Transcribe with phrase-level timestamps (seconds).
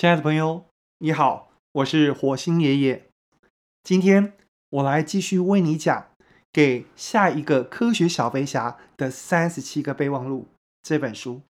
[0.00, 0.64] 亲爱的朋友，
[0.96, 3.10] 你好，我是火星爷爷。
[3.82, 4.32] 今天
[4.70, 5.94] 我来继续为你讲
[6.50, 10.48] 《给下一个科学小飞侠的三十七个备忘录》
[10.82, 11.42] 这本书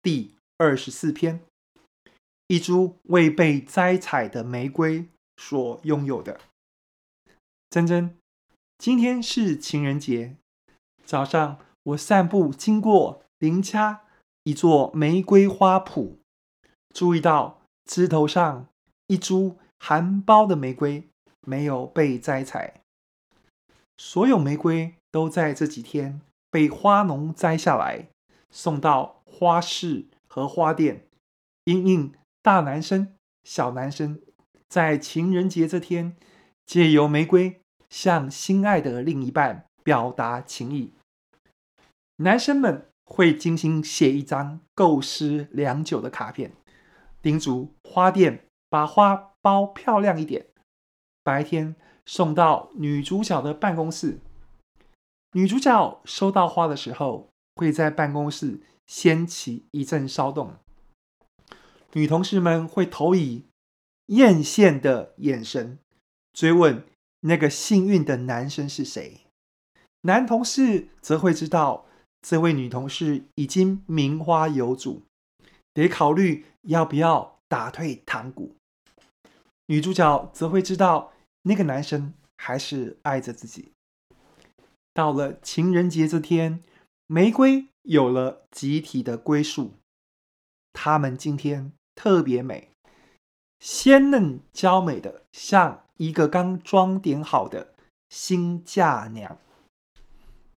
[0.00, 1.40] 第二十四篇：
[2.46, 6.40] 一株未被摘采的玫瑰所拥有的。
[7.68, 8.16] 珍珍，
[8.78, 10.36] 今天是情人节，
[11.04, 14.02] 早上我散步经过邻家
[14.44, 16.12] 一座玫瑰花圃，
[16.94, 17.57] 注意到。
[17.88, 18.68] 枝头上
[19.06, 21.08] 一株含苞的玫瑰
[21.40, 22.82] 没有被摘采，
[23.96, 28.08] 所有玫瑰都在这几天被花农摘下来，
[28.50, 31.06] 送到花市和花店，
[31.64, 32.12] 因应
[32.42, 34.20] 大男生、小男生
[34.68, 36.14] 在情人节这天，
[36.66, 40.92] 借由玫瑰向心爱的另一半表达情意。
[42.16, 46.52] 男生们会精心写一张构思良久的卡片。
[47.20, 50.46] 叮嘱花店把花包漂亮一点，
[51.22, 51.74] 白天
[52.06, 54.20] 送到女主角的办公室。
[55.32, 60.54] 女主角收到花的时候，会在办公室掀起一阵骚动。
[61.92, 63.46] 女同事们会投以
[64.06, 65.78] 艳羡的眼神，
[66.32, 66.84] 追问
[67.20, 69.22] 那个幸运的男生是谁。
[70.02, 71.86] 男同事则会知道，
[72.22, 75.02] 这位女同事已经名花有主。
[75.78, 78.56] 得考虑要不要打退堂鼓。
[79.66, 81.12] 女主角则会知道
[81.42, 83.70] 那个男生还是爱着自己。
[84.92, 86.64] 到了情人节这天，
[87.06, 89.74] 玫瑰有了集体的归属。
[90.72, 92.72] 她们今天特别美，
[93.60, 97.74] 鲜嫩娇美的，像一个刚装点好的
[98.08, 99.38] 新嫁娘。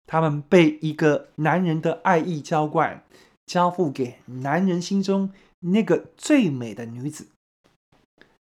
[0.06, 3.02] 她们被一个男人的爱意浇灌。
[3.48, 7.28] 交付给男人心中那个最美的女子，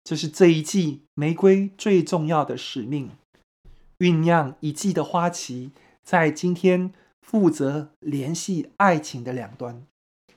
[0.04, 3.10] 这是这一季玫瑰最重要的使命。
[3.98, 5.72] 酝酿一季的花期，
[6.04, 9.86] 在今天负责联系爱情的两端，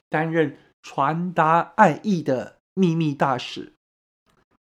[0.09, 3.73] 担任传达爱意的秘密大使。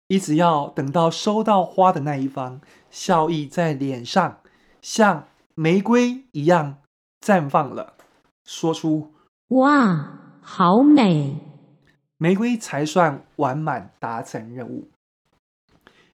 [0.08, 4.42] 一直要等到收到花的那一方，笑意在脸上
[4.82, 6.82] 像玫瑰一样
[7.22, 7.96] 绽放了，
[8.44, 9.14] 说出。
[9.50, 11.36] 哇，好美！
[12.18, 14.90] 玫瑰才算完满达成任务。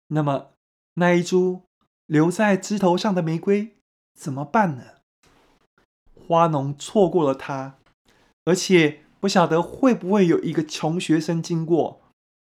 [0.08, 0.50] 那么，
[0.96, 1.62] 那一株
[2.08, 3.78] 留在枝头上的玫瑰
[4.14, 4.84] 怎么办呢？
[6.28, 7.76] 花农错过了它，
[8.46, 12.02] 而且不晓得会不会有一个穷学生经过，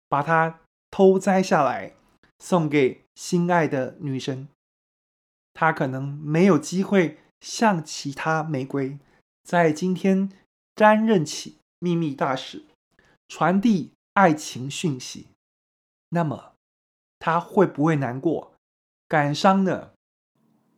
[0.09, 1.95] 把它偷摘下来，
[2.39, 4.47] 送给心爱的女生。
[5.55, 8.99] 他可能没有机会像其他玫瑰，
[9.43, 10.31] 在今天。
[10.75, 12.65] 担任起秘密大使，
[13.29, 15.29] 传递爱情讯息，
[16.09, 16.53] 那么
[17.19, 18.55] 他会不会难过、
[19.07, 19.91] 感伤呢？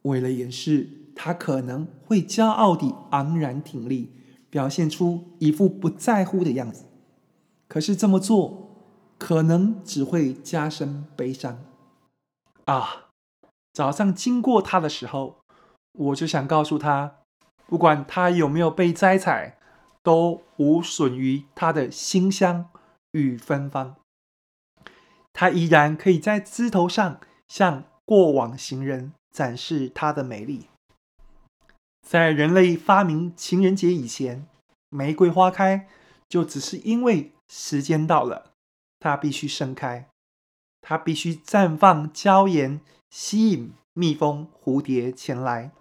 [0.02, 4.12] 为了掩饰，他可能会骄傲地昂然挺立，
[4.50, 6.84] 表现出一副不在乎的样子。
[7.66, 8.70] 可是这么做，
[9.18, 11.58] 可能只会加深悲伤。
[12.66, 13.08] 啊，
[13.72, 15.38] 早上经过他的时候，
[15.92, 17.22] 我就想告诉他，
[17.66, 19.58] 不管他有没有被摘采。
[20.06, 22.70] 都无损于它的馨香
[23.10, 23.96] 与芬芳，
[25.32, 27.18] 它依然可以在枝头上
[27.48, 30.68] 向过往行人展示它的美丽。
[32.06, 34.46] 在人类发明情人节以前，
[34.90, 35.88] 玫瑰花开
[36.28, 38.52] 就只是因为时间到了，
[39.00, 40.06] 它必须盛开，
[40.80, 42.80] 它必须绽放娇艳，
[43.10, 45.72] 吸引蜜蜂、蝴蝶前来，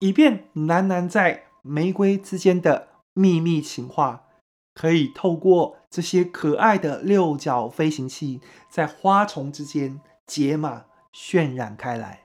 [0.00, 2.88] 以便喃喃在玫瑰之间的。
[3.16, 4.26] 秘密情话
[4.74, 10.84] 可以透过这些可爱的六角飞行器，在花丛之间解码
[11.14, 12.24] 渲染开来。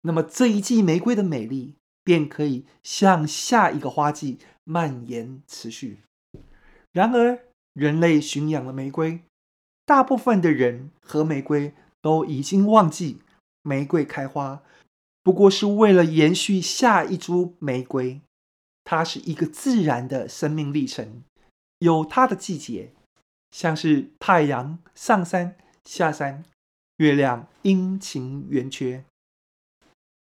[0.00, 6.00] 那么这一季玫瑰的美丽便可以向下一个花季蔓延持续。
[6.92, 7.40] 然而，
[7.74, 9.20] 人类驯养了玫瑰，
[9.84, 13.20] 大部分的人和玫瑰都已经忘记，
[13.60, 14.62] 玫瑰开花
[15.22, 18.22] 不过是为了延续下一株玫瑰。
[18.88, 21.24] 它是一个自然的生命历程，
[21.80, 22.92] 有它的季节，
[23.50, 26.44] 像是太阳上山下山，
[26.98, 29.04] 月亮阴晴圆缺。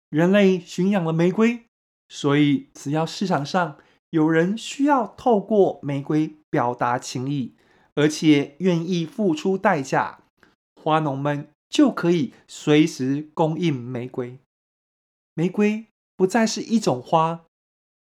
[0.09, 1.63] 人类驯养了玫瑰，
[2.07, 3.79] 所以只要市场上
[4.11, 7.55] 有人需要透过玫瑰表达情意，
[7.95, 10.19] 而且愿意付出代价，
[10.79, 14.37] 花农们就可以随时供应玫瑰。
[15.33, 17.45] 玫瑰不再是一种花。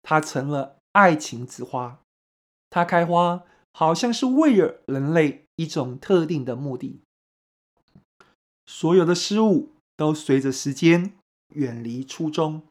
[0.03, 2.01] 它成了爱情之花，
[2.69, 7.01] 它开花好像是为了人类一种特定的目的。
[8.67, 11.13] 所有的事物都随着时间
[11.55, 12.63] 远离初衷，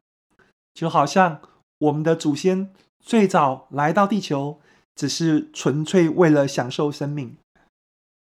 [0.74, 1.42] 就好像
[1.78, 4.60] 我们的祖先最早来到地球，
[4.96, 7.38] 只是纯粹为了享受生命。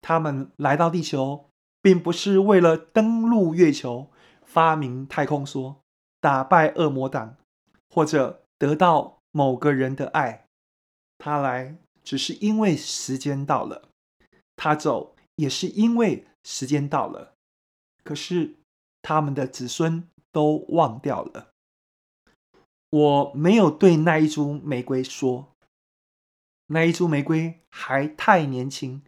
[0.02, 1.46] 他们来到地球，
[1.82, 4.10] 并不是为了登陆月球、
[4.46, 5.76] 发明太空梭、
[6.20, 7.38] 打败恶魔党，
[7.90, 10.46] 或者得到某个人的爱。
[11.18, 13.90] 他来只是因为时间到了，
[14.56, 17.34] 他走也是因为时间到了。
[18.06, 18.56] 可是，
[19.02, 21.50] 他们的子孙都忘掉了。
[22.90, 25.50] 我没有对那一株玫瑰说，
[26.68, 29.02] 那一株玫瑰还太年轻，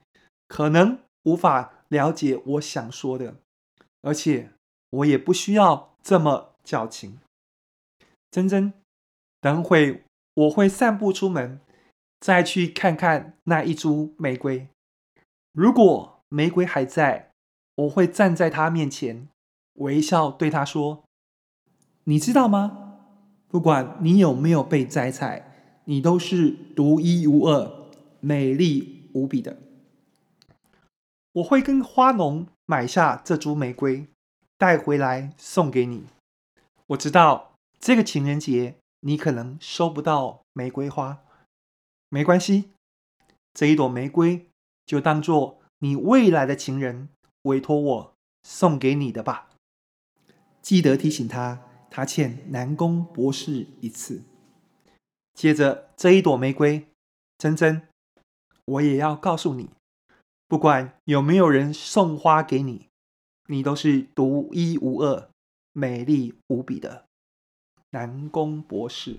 [0.50, 3.38] 可能无法了解我想说的，
[4.02, 4.52] 而且
[4.90, 7.20] 我也不需要这么矫情。
[8.30, 8.74] 珍珍，
[9.46, 10.02] 等会
[10.34, 11.60] 我会散步出门，
[12.20, 14.70] 再去看看那一株玫瑰。
[15.54, 17.30] 如果玫瑰还在，
[17.76, 19.28] 我会站在它面前，
[19.74, 21.04] 微笑对它说
[22.06, 22.96] ：“你知道吗？
[23.48, 27.72] 不管你有没有被摘采，你都是独一无二、
[28.22, 29.60] 美丽无比的。”
[31.34, 34.08] 我会跟花农买下这株玫瑰，
[34.58, 36.06] 带回来送给你。
[36.88, 41.24] 我知道这个情人节你可能收不到玫瑰花，
[42.10, 42.72] 没关系，
[43.54, 44.48] 这一朵玫瑰
[44.84, 47.10] 就当做你未来的情人。
[47.44, 49.52] 委托我送给你的吧，
[50.64, 51.62] 记得提醒他，
[51.92, 54.24] 他欠南宫博士一次。
[55.36, 56.88] 接着这一朵玫瑰，
[57.38, 57.88] 珍珍，
[58.66, 59.70] 我也要告诉你，
[60.48, 62.88] 不管有没有人送花给你，
[63.46, 65.30] 你都是独一无二、
[65.72, 67.05] 美丽无比的
[67.96, 69.16] 南宫博士。